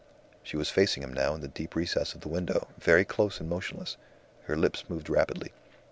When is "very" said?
2.79-3.05